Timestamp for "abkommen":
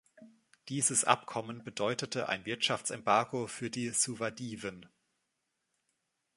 1.03-1.63